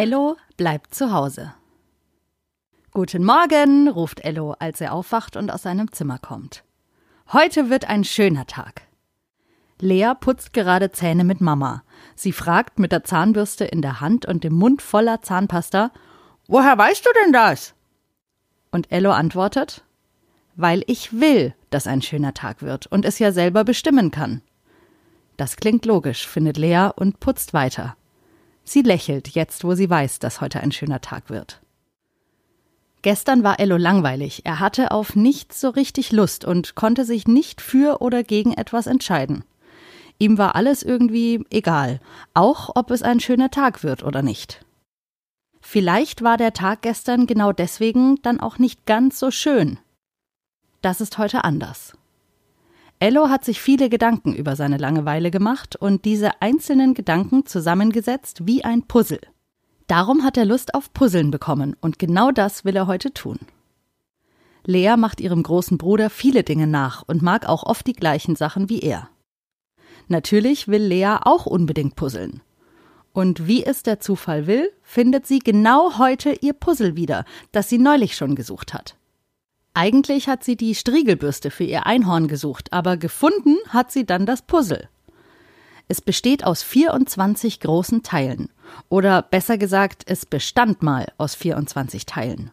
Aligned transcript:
Ello 0.00 0.38
bleibt 0.56 0.94
zu 0.94 1.12
Hause. 1.12 1.52
Guten 2.90 3.22
Morgen, 3.22 3.86
ruft 3.86 4.20
Ello, 4.20 4.56
als 4.58 4.80
er 4.80 4.94
aufwacht 4.94 5.36
und 5.36 5.50
aus 5.50 5.60
seinem 5.60 5.92
Zimmer 5.92 6.18
kommt. 6.18 6.64
Heute 7.34 7.68
wird 7.68 7.86
ein 7.86 8.04
schöner 8.04 8.46
Tag. 8.46 8.80
Lea 9.78 10.14
putzt 10.18 10.54
gerade 10.54 10.90
Zähne 10.90 11.24
mit 11.24 11.42
Mama. 11.42 11.82
Sie 12.14 12.32
fragt 12.32 12.78
mit 12.78 12.92
der 12.92 13.04
Zahnbürste 13.04 13.66
in 13.66 13.82
der 13.82 14.00
Hand 14.00 14.24
und 14.24 14.42
dem 14.42 14.54
Mund 14.54 14.80
voller 14.80 15.20
Zahnpasta: 15.20 15.90
Woher 16.46 16.78
weißt 16.78 17.04
du 17.04 17.10
denn 17.22 17.34
das? 17.34 17.74
Und 18.70 18.90
Ello 18.90 19.10
antwortet: 19.10 19.84
Weil 20.56 20.82
ich 20.86 21.20
will, 21.20 21.54
dass 21.68 21.86
ein 21.86 22.00
schöner 22.00 22.32
Tag 22.32 22.62
wird 22.62 22.86
und 22.86 23.04
es 23.04 23.18
ja 23.18 23.32
selber 23.32 23.64
bestimmen 23.64 24.10
kann. 24.10 24.40
Das 25.36 25.56
klingt 25.56 25.84
logisch, 25.84 26.26
findet 26.26 26.56
Lea 26.56 26.88
und 26.96 27.20
putzt 27.20 27.52
weiter. 27.52 27.98
Sie 28.64 28.82
lächelt 28.82 29.28
jetzt, 29.28 29.64
wo 29.64 29.74
sie 29.74 29.90
weiß, 29.90 30.18
dass 30.18 30.40
heute 30.40 30.60
ein 30.60 30.72
schöner 30.72 31.00
Tag 31.00 31.30
wird. 31.30 31.60
Gestern 33.02 33.42
war 33.42 33.58
Ello 33.58 33.76
langweilig. 33.76 34.42
Er 34.44 34.60
hatte 34.60 34.90
auf 34.90 35.16
nichts 35.16 35.60
so 35.60 35.70
richtig 35.70 36.12
Lust 36.12 36.44
und 36.44 36.74
konnte 36.74 37.04
sich 37.04 37.26
nicht 37.26 37.60
für 37.60 38.02
oder 38.02 38.22
gegen 38.22 38.52
etwas 38.52 38.86
entscheiden. 38.86 39.44
Ihm 40.18 40.36
war 40.36 40.54
alles 40.54 40.82
irgendwie 40.82 41.44
egal, 41.50 41.98
auch 42.34 42.70
ob 42.74 42.90
es 42.90 43.02
ein 43.02 43.20
schöner 43.20 43.50
Tag 43.50 43.82
wird 43.82 44.02
oder 44.02 44.20
nicht. 44.20 44.64
Vielleicht 45.62 46.22
war 46.22 46.36
der 46.36 46.52
Tag 46.52 46.82
gestern 46.82 47.26
genau 47.26 47.52
deswegen 47.52 48.20
dann 48.22 48.38
auch 48.38 48.58
nicht 48.58 48.84
ganz 48.84 49.18
so 49.18 49.30
schön. 49.30 49.78
Das 50.82 51.00
ist 51.00 51.16
heute 51.16 51.44
anders. 51.44 51.96
Ello 53.02 53.30
hat 53.30 53.46
sich 53.46 53.62
viele 53.62 53.88
Gedanken 53.88 54.34
über 54.34 54.56
seine 54.56 54.76
Langeweile 54.76 55.30
gemacht 55.30 55.74
und 55.74 56.04
diese 56.04 56.42
einzelnen 56.42 56.92
Gedanken 56.92 57.46
zusammengesetzt 57.46 58.46
wie 58.46 58.62
ein 58.62 58.82
Puzzle. 58.82 59.22
Darum 59.86 60.22
hat 60.22 60.36
er 60.36 60.44
Lust 60.44 60.74
auf 60.74 60.92
Puzzeln 60.92 61.30
bekommen 61.30 61.74
und 61.80 61.98
genau 61.98 62.30
das 62.30 62.66
will 62.66 62.76
er 62.76 62.86
heute 62.86 63.14
tun. 63.14 63.38
Lea 64.66 64.96
macht 64.98 65.22
ihrem 65.22 65.42
großen 65.42 65.78
Bruder 65.78 66.10
viele 66.10 66.42
Dinge 66.42 66.66
nach 66.66 67.02
und 67.06 67.22
mag 67.22 67.48
auch 67.48 67.62
oft 67.62 67.86
die 67.86 67.94
gleichen 67.94 68.36
Sachen 68.36 68.68
wie 68.68 68.80
er. 68.80 69.08
Natürlich 70.08 70.68
will 70.68 70.82
Lea 70.82 71.16
auch 71.22 71.46
unbedingt 71.46 71.96
puzzeln. 71.96 72.42
Und 73.14 73.46
wie 73.46 73.64
es 73.64 73.82
der 73.82 74.00
Zufall 74.00 74.46
will, 74.46 74.70
findet 74.82 75.26
sie 75.26 75.38
genau 75.38 75.96
heute 75.96 76.32
ihr 76.42 76.52
Puzzle 76.52 76.96
wieder, 76.96 77.24
das 77.50 77.70
sie 77.70 77.78
neulich 77.78 78.14
schon 78.14 78.34
gesucht 78.34 78.74
hat. 78.74 78.96
Eigentlich 79.80 80.28
hat 80.28 80.44
sie 80.44 80.56
die 80.56 80.74
Striegelbürste 80.74 81.50
für 81.50 81.64
ihr 81.64 81.86
Einhorn 81.86 82.28
gesucht, 82.28 82.70
aber 82.70 82.98
gefunden 82.98 83.56
hat 83.70 83.90
sie 83.90 84.04
dann 84.04 84.26
das 84.26 84.42
Puzzle. 84.42 84.90
Es 85.88 86.02
besteht 86.02 86.44
aus 86.44 86.62
24 86.62 87.60
großen 87.60 88.02
Teilen. 88.02 88.50
Oder 88.90 89.22
besser 89.22 89.56
gesagt, 89.56 90.02
es 90.04 90.26
bestand 90.26 90.82
mal 90.82 91.10
aus 91.16 91.34
24 91.34 92.04
Teilen. 92.04 92.50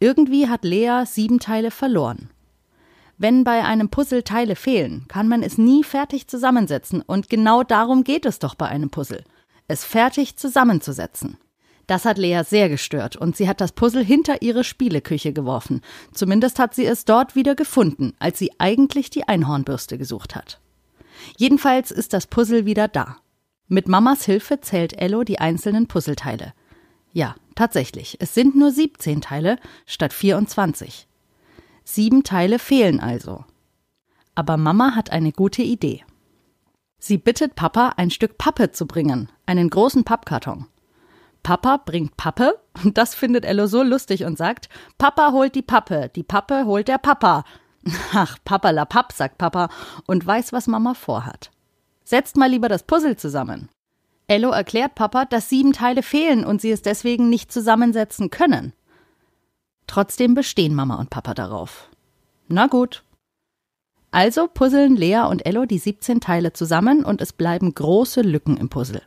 Irgendwie 0.00 0.46
hat 0.46 0.64
Lea 0.64 1.04
sieben 1.06 1.38
Teile 1.38 1.70
verloren. 1.70 2.28
Wenn 3.16 3.42
bei 3.42 3.64
einem 3.64 3.88
Puzzle 3.88 4.22
Teile 4.22 4.54
fehlen, 4.54 5.06
kann 5.08 5.28
man 5.28 5.42
es 5.42 5.56
nie 5.56 5.82
fertig 5.82 6.28
zusammensetzen, 6.28 7.00
und 7.00 7.30
genau 7.30 7.62
darum 7.62 8.04
geht 8.04 8.26
es 8.26 8.38
doch 8.38 8.54
bei 8.54 8.66
einem 8.66 8.90
Puzzle, 8.90 9.24
es 9.66 9.82
fertig 9.82 10.36
zusammenzusetzen. 10.36 11.38
Das 11.86 12.04
hat 12.04 12.18
Lea 12.18 12.42
sehr 12.44 12.68
gestört 12.68 13.16
und 13.16 13.36
sie 13.36 13.48
hat 13.48 13.60
das 13.60 13.72
Puzzle 13.72 14.04
hinter 14.04 14.42
ihre 14.42 14.64
Spieleküche 14.64 15.32
geworfen. 15.32 15.82
Zumindest 16.12 16.58
hat 16.58 16.74
sie 16.74 16.86
es 16.86 17.04
dort 17.04 17.34
wieder 17.34 17.54
gefunden, 17.54 18.14
als 18.18 18.38
sie 18.38 18.52
eigentlich 18.58 19.10
die 19.10 19.28
Einhornbürste 19.28 19.98
gesucht 19.98 20.34
hat. 20.34 20.60
Jedenfalls 21.36 21.90
ist 21.90 22.12
das 22.12 22.26
Puzzle 22.26 22.64
wieder 22.64 22.88
da. 22.88 23.16
Mit 23.68 23.88
Mamas 23.88 24.24
Hilfe 24.24 24.60
zählt 24.60 24.94
Ello 24.94 25.24
die 25.24 25.38
einzelnen 25.38 25.86
Puzzleteile. 25.86 26.52
Ja, 27.12 27.34
tatsächlich, 27.54 28.16
es 28.20 28.34
sind 28.34 28.56
nur 28.56 28.70
17 28.70 29.20
Teile 29.20 29.58
statt 29.86 30.12
24. 30.12 31.06
Sieben 31.84 32.24
Teile 32.24 32.58
fehlen 32.58 33.00
also. 33.00 33.44
Aber 34.34 34.56
Mama 34.56 34.94
hat 34.94 35.10
eine 35.10 35.32
gute 35.32 35.62
Idee. 35.62 36.02
Sie 36.98 37.18
bittet 37.18 37.54
Papa, 37.54 37.94
ein 37.96 38.10
Stück 38.10 38.38
Pappe 38.38 38.72
zu 38.72 38.86
bringen, 38.86 39.30
einen 39.46 39.68
großen 39.70 40.04
Pappkarton. 40.04 40.66
Papa 41.44 41.76
bringt 41.76 42.16
Pappe, 42.16 42.58
und 42.82 42.98
das 42.98 43.14
findet 43.14 43.44
Ello 43.44 43.68
so 43.68 43.84
lustig 43.84 44.24
und 44.24 44.36
sagt, 44.36 44.68
Papa 44.98 45.30
holt 45.30 45.54
die 45.54 45.62
Pappe, 45.62 46.10
die 46.16 46.24
Pappe 46.24 46.64
holt 46.64 46.88
der 46.88 46.98
Papa. 46.98 47.44
Ach, 48.12 48.38
Papa 48.44 48.70
la 48.70 48.84
Papp, 48.84 49.12
sagt 49.12 49.38
Papa 49.38 49.68
und 50.06 50.26
weiß, 50.26 50.52
was 50.52 50.66
Mama 50.66 50.94
vorhat. 50.94 51.52
Setzt 52.02 52.36
mal 52.36 52.50
lieber 52.50 52.68
das 52.68 52.82
Puzzle 52.82 53.16
zusammen. 53.16 53.68
Ello 54.26 54.50
erklärt 54.50 54.94
Papa, 54.94 55.26
dass 55.26 55.50
sieben 55.50 55.74
Teile 55.74 56.02
fehlen 56.02 56.44
und 56.46 56.62
sie 56.62 56.70
es 56.70 56.80
deswegen 56.80 57.28
nicht 57.28 57.52
zusammensetzen 57.52 58.30
können. 58.30 58.72
Trotzdem 59.86 60.34
bestehen 60.34 60.74
Mama 60.74 60.96
und 60.96 61.10
Papa 61.10 61.34
darauf. 61.34 61.90
Na 62.48 62.66
gut. 62.68 63.04
Also 64.10 64.48
puzzeln 64.48 64.96
Lea 64.96 65.26
und 65.28 65.44
Ello 65.44 65.66
die 65.66 65.78
17 65.78 66.20
Teile 66.20 66.54
zusammen 66.54 67.04
und 67.04 67.20
es 67.20 67.34
bleiben 67.34 67.74
große 67.74 68.22
Lücken 68.22 68.56
im 68.56 68.70
Puzzle. 68.70 69.02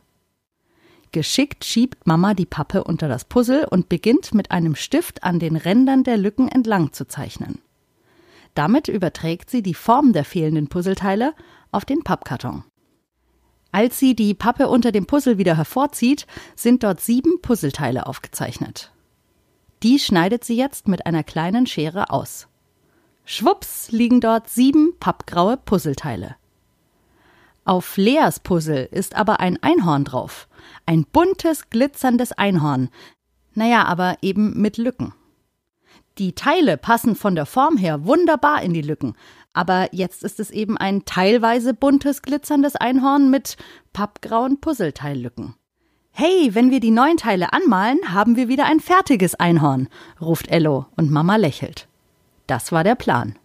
Geschickt 1.12 1.64
schiebt 1.64 2.06
Mama 2.06 2.34
die 2.34 2.46
Pappe 2.46 2.84
unter 2.84 3.08
das 3.08 3.24
Puzzle 3.24 3.66
und 3.70 3.88
beginnt 3.88 4.34
mit 4.34 4.50
einem 4.50 4.74
Stift 4.74 5.24
an 5.24 5.38
den 5.38 5.56
Rändern 5.56 6.04
der 6.04 6.16
Lücken 6.16 6.48
entlang 6.48 6.92
zu 6.92 7.06
zeichnen. 7.06 7.60
Damit 8.54 8.88
überträgt 8.88 9.50
sie 9.50 9.62
die 9.62 9.74
Form 9.74 10.12
der 10.12 10.24
fehlenden 10.24 10.68
Puzzleteile 10.68 11.34
auf 11.70 11.84
den 11.84 12.02
Pappkarton. 12.02 12.64
Als 13.70 13.98
sie 13.98 14.14
die 14.14 14.34
Pappe 14.34 14.68
unter 14.68 14.92
dem 14.92 15.06
Puzzle 15.06 15.38
wieder 15.38 15.56
hervorzieht, 15.56 16.26
sind 16.56 16.82
dort 16.82 17.00
sieben 17.00 17.40
Puzzleteile 17.40 18.06
aufgezeichnet. 18.06 18.90
Die 19.82 19.98
schneidet 19.98 20.44
sie 20.44 20.56
jetzt 20.56 20.88
mit 20.88 21.06
einer 21.06 21.22
kleinen 21.22 21.66
Schere 21.66 22.10
aus. 22.10 22.48
Schwupps 23.24 23.90
liegen 23.92 24.20
dort 24.20 24.48
sieben 24.48 24.98
pappgraue 24.98 25.56
Puzzleteile. 25.58 26.36
Auf 27.68 27.98
Leas 27.98 28.40
Puzzle 28.40 28.88
ist 28.92 29.14
aber 29.14 29.40
ein 29.40 29.62
Einhorn 29.62 30.04
drauf. 30.04 30.48
Ein 30.86 31.04
buntes, 31.04 31.68
glitzerndes 31.68 32.32
Einhorn. 32.32 32.88
Naja, 33.52 33.84
aber 33.84 34.16
eben 34.22 34.58
mit 34.58 34.78
Lücken. 34.78 35.12
Die 36.16 36.32
Teile 36.32 36.78
passen 36.78 37.14
von 37.14 37.34
der 37.34 37.44
Form 37.44 37.76
her 37.76 38.06
wunderbar 38.06 38.62
in 38.62 38.72
die 38.72 38.80
Lücken, 38.80 39.16
aber 39.52 39.90
jetzt 39.92 40.24
ist 40.24 40.40
es 40.40 40.50
eben 40.50 40.78
ein 40.78 41.04
teilweise 41.04 41.74
buntes, 41.74 42.22
glitzerndes 42.22 42.74
Einhorn 42.74 43.28
mit 43.28 43.58
pappgrauen 43.92 44.62
Puzzleteillücken. 44.62 45.54
Hey, 46.10 46.54
wenn 46.54 46.70
wir 46.70 46.80
die 46.80 46.90
neuen 46.90 47.18
Teile 47.18 47.52
anmalen, 47.52 47.98
haben 48.14 48.36
wir 48.36 48.48
wieder 48.48 48.64
ein 48.64 48.80
fertiges 48.80 49.34
Einhorn, 49.34 49.88
ruft 50.22 50.48
Ello 50.48 50.86
und 50.96 51.10
Mama 51.10 51.36
lächelt. 51.36 51.86
Das 52.46 52.72
war 52.72 52.82
der 52.82 52.94
Plan. 52.94 53.38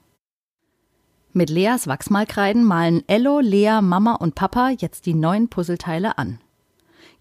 Mit 1.35 1.49
Leas 1.49 1.87
Wachsmalkreiden 1.87 2.63
malen 2.63 3.03
Ello, 3.07 3.39
Lea, 3.39 3.79
Mama 3.81 4.13
und 4.13 4.35
Papa 4.35 4.69
jetzt 4.69 5.07
die 5.07 5.15
neuen 5.15 5.49
Puzzleteile 5.49 6.19
an. 6.19 6.39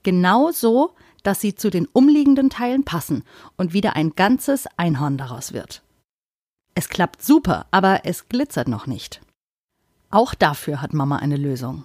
Genau 0.03 0.51
so, 0.51 0.95
dass 1.23 1.41
sie 1.41 1.55
zu 1.55 1.71
den 1.71 1.87
umliegenden 1.87 2.51
Teilen 2.51 2.85
passen 2.85 3.25
und 3.57 3.73
wieder 3.73 3.97
ein 3.97 4.11
ganzes 4.11 4.67
Einhorn 4.77 5.17
daraus 5.17 5.55
wird. 5.55 5.83
Es 6.75 6.91
klappt 6.91 7.23
super, 7.23 7.65
aber 7.71 8.05
es 8.05 8.29
glitzert 8.29 8.69
noch 8.69 8.87
nicht. 8.87 9.23
Auch 10.11 10.35
dafür 10.35 10.83
hat 10.83 10.93
Mama 10.93 11.17
eine 11.17 11.37
Lösung. 11.37 11.85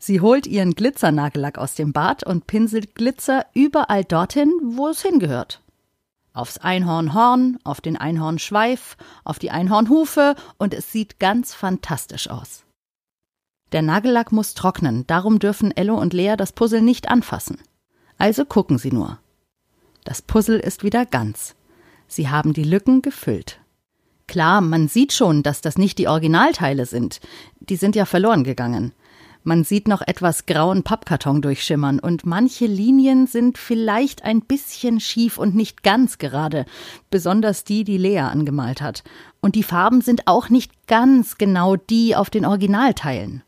Sie 0.00 0.20
holt 0.20 0.48
ihren 0.48 0.74
Glitzernagellack 0.74 1.56
aus 1.56 1.76
dem 1.76 1.92
Bad 1.92 2.24
und 2.24 2.48
pinselt 2.48 2.96
Glitzer 2.96 3.46
überall 3.54 4.02
dorthin, 4.04 4.52
wo 4.62 4.88
es 4.88 5.02
hingehört. 5.02 5.60
Aufs 6.38 6.58
Einhornhorn, 6.58 7.58
auf 7.64 7.80
den 7.80 7.96
Einhornschweif, 7.96 8.96
auf 9.24 9.40
die 9.40 9.50
Einhornhufe 9.50 10.36
und 10.56 10.72
es 10.72 10.92
sieht 10.92 11.18
ganz 11.18 11.52
fantastisch 11.52 12.30
aus. 12.30 12.62
Der 13.72 13.82
Nagellack 13.82 14.30
muss 14.30 14.54
trocknen, 14.54 15.04
darum 15.08 15.40
dürfen 15.40 15.76
Ello 15.76 15.98
und 15.98 16.12
Lea 16.12 16.36
das 16.38 16.52
Puzzle 16.52 16.80
nicht 16.80 17.08
anfassen. 17.08 17.58
Also 18.18 18.44
gucken 18.44 18.78
sie 18.78 18.92
nur. 18.92 19.18
Das 20.04 20.22
Puzzle 20.22 20.60
ist 20.60 20.84
wieder 20.84 21.06
ganz. 21.06 21.56
Sie 22.06 22.28
haben 22.28 22.52
die 22.52 22.62
Lücken 22.62 23.02
gefüllt. 23.02 23.58
Klar, 24.28 24.60
man 24.60 24.86
sieht 24.86 25.12
schon, 25.12 25.42
dass 25.42 25.60
das 25.60 25.76
nicht 25.76 25.98
die 25.98 26.06
Originalteile 26.06 26.86
sind. 26.86 27.20
Die 27.58 27.74
sind 27.74 27.96
ja 27.96 28.04
verloren 28.04 28.44
gegangen. 28.44 28.92
Man 29.48 29.64
sieht 29.64 29.88
noch 29.88 30.02
etwas 30.02 30.44
grauen 30.44 30.82
Pappkarton 30.82 31.40
durchschimmern 31.40 32.00
und 32.00 32.26
manche 32.26 32.66
Linien 32.66 33.26
sind 33.26 33.56
vielleicht 33.56 34.22
ein 34.22 34.42
bisschen 34.42 35.00
schief 35.00 35.38
und 35.38 35.54
nicht 35.54 35.82
ganz 35.82 36.18
gerade, 36.18 36.66
besonders 37.08 37.64
die, 37.64 37.82
die 37.82 37.96
Lea 37.96 38.18
angemalt 38.18 38.82
hat. 38.82 39.04
Und 39.40 39.54
die 39.54 39.62
Farben 39.62 40.02
sind 40.02 40.26
auch 40.26 40.50
nicht 40.50 40.86
ganz 40.86 41.38
genau 41.38 41.76
die 41.76 42.14
auf 42.14 42.28
den 42.28 42.44
Originalteilen. 42.44 43.42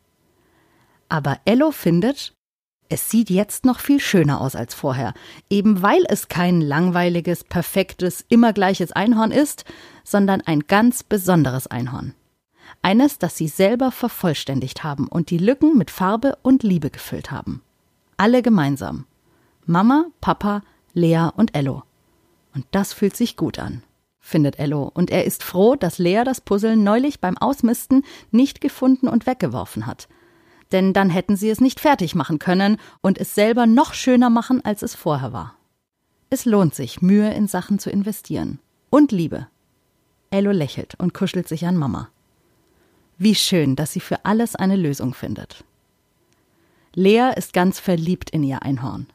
Aber 1.11 1.39
Ello 1.45 1.71
findet, 1.71 2.33
es 2.89 3.11
sieht 3.11 3.29
jetzt 3.29 3.67
noch 3.67 3.79
viel 3.79 4.01
schöner 4.01 4.41
aus 4.41 4.57
als 4.57 4.73
vorher, 4.73 5.13
eben 5.51 5.83
weil 5.83 6.05
es 6.09 6.29
kein 6.29 6.63
langweiliges, 6.63 7.45
perfektes, 7.45 8.25
immer 8.31 8.55
gleiches 8.55 8.93
Einhorn 8.93 9.33
ist, 9.33 9.67
sondern 10.05 10.41
ein 10.41 10.61
ganz 10.61 11.03
besonderes 11.03 11.67
Einhorn. 11.67 12.15
Eines, 12.83 13.19
das 13.19 13.37
sie 13.37 13.49
selber 13.49 13.91
vervollständigt 13.91 14.85
haben 14.85 15.09
und 15.09 15.31
die 15.31 15.39
Lücken 15.39 15.77
mit 15.77 15.91
Farbe 15.91 16.39
und 16.43 16.63
Liebe 16.63 16.91
gefüllt 16.91 17.31
haben. 17.31 17.63
Alle 18.17 18.43
gemeinsam. 18.43 19.07
Mama, 19.67 20.07
Papa, 20.21 20.63
Lea 20.93 21.29
und 21.37 21.55
Ello. 21.55 21.85
Und 22.55 22.67
das 22.73 22.93
fühlt 22.93 23.17
sich 23.17 23.37
gut 23.37 23.59
an, 23.59 23.83
findet 24.19 24.59
Ello, 24.59 24.91
und 24.93 25.11
er 25.11 25.25
ist 25.25 25.45
froh, 25.45 25.77
dass 25.77 25.99
Lea 25.99 26.23
das 26.25 26.41
Puzzle 26.41 26.77
neulich 26.77 27.21
beim 27.21 27.39
Ausmisten 27.39 28.05
nicht 28.31 28.61
gefunden 28.61 29.09
und 29.09 29.27
weggeworfen 29.27 29.87
hat. 29.87 30.09
Denn 30.73 30.93
dann 30.93 31.11
hätten 31.11 31.37
sie 31.37 31.51
es 31.51 31.61
nicht 31.61 31.81
fertig 31.81 32.15
machen 32.15 32.39
können 32.39 32.79
und 33.01 33.19
es 33.19 33.35
selber 33.35 33.67
noch 33.67 33.95
schöner 33.95 34.31
machen, 34.31 34.65
als 34.65 34.83
es 34.83 34.95
vorher 34.95 35.33
war. 35.33 35.57
Es 36.31 36.45
lohnt 36.45 36.75
sich, 36.75 37.03
Mühe 37.03 37.33
in 37.33 37.49
Sachen 37.49 37.79
zu 37.79 37.91
investieren. 37.91 38.61
Und 38.89 39.13
Liebe. 39.13 39.49
Ello 40.31 40.53
lächelt 40.53 40.95
und 40.97 41.13
kuschelt 41.13 41.49
sich 41.49 41.67
an 41.67 41.77
Mama. 41.77 42.09
Wie 43.23 43.35
schön, 43.35 43.77
dass 43.77 43.93
sie 43.93 44.01
für 44.01 44.25
alles 44.25 44.57
eine 44.57 44.77
Lösung 44.77 45.13
findet. 45.13 45.63
Lea 46.95 47.33
ist 47.37 47.53
ganz 47.53 47.79
verliebt 47.79 48.31
in 48.31 48.43
ihr 48.43 48.63
Einhorn. 48.63 49.09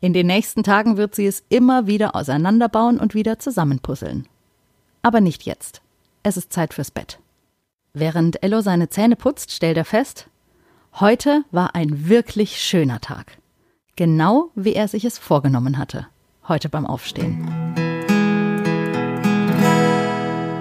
In 0.00 0.12
den 0.12 0.26
nächsten 0.26 0.64
Tagen 0.64 0.96
wird 0.96 1.14
sie 1.14 1.26
es 1.26 1.44
immer 1.48 1.86
wieder 1.86 2.16
auseinanderbauen 2.16 2.98
und 2.98 3.14
wieder 3.14 3.38
zusammenpuzzeln. 3.38 4.26
Aber 5.00 5.20
nicht 5.20 5.44
jetzt. 5.44 5.80
Es 6.24 6.36
ist 6.36 6.52
Zeit 6.52 6.74
fürs 6.74 6.90
Bett. 6.90 7.20
Während 7.94 8.42
Ello 8.42 8.62
seine 8.62 8.88
Zähne 8.88 9.14
putzt, 9.14 9.52
stellt 9.52 9.76
er 9.76 9.84
fest, 9.84 10.26
heute 10.94 11.44
war 11.52 11.76
ein 11.76 12.08
wirklich 12.08 12.60
schöner 12.60 13.00
Tag. 13.00 13.38
Genau 13.94 14.50
wie 14.56 14.74
er 14.74 14.88
sich 14.88 15.04
es 15.04 15.18
vorgenommen 15.18 15.78
hatte, 15.78 16.08
heute 16.48 16.68
beim 16.68 16.84
Aufstehen. 16.84 17.65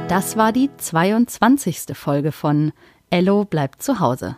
Das 0.07 0.37
war 0.37 0.51
die 0.51 0.69
22. 0.77 1.97
Folge 1.97 2.31
von 2.31 2.73
Ello 3.09 3.43
bleibt 3.43 3.81
zu 3.81 3.99
Hause. 3.99 4.37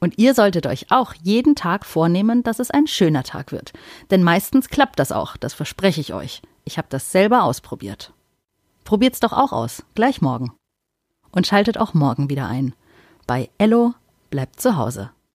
Und 0.00 0.18
ihr 0.18 0.34
solltet 0.34 0.66
euch 0.66 0.90
auch 0.90 1.14
jeden 1.14 1.54
Tag 1.54 1.86
vornehmen, 1.86 2.42
dass 2.42 2.58
es 2.58 2.72
ein 2.72 2.88
schöner 2.88 3.22
Tag 3.22 3.52
wird. 3.52 3.72
Denn 4.10 4.24
meistens 4.24 4.68
klappt 4.68 4.98
das 4.98 5.12
auch, 5.12 5.36
das 5.36 5.54
verspreche 5.54 6.00
ich 6.00 6.12
euch. 6.12 6.42
Ich 6.64 6.78
habe 6.78 6.88
das 6.90 7.12
selber 7.12 7.44
ausprobiert. 7.44 8.12
Probiert's 8.82 9.20
doch 9.20 9.32
auch 9.32 9.52
aus, 9.52 9.84
gleich 9.94 10.20
morgen. 10.20 10.52
Und 11.30 11.46
schaltet 11.46 11.78
auch 11.78 11.94
morgen 11.94 12.28
wieder 12.28 12.48
ein. 12.48 12.74
Bei 13.28 13.48
Ello 13.58 13.94
bleibt 14.30 14.60
zu 14.60 14.76
Hause. 14.76 15.12